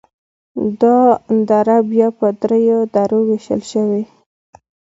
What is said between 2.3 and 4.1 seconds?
دریو درو ویشل شوي: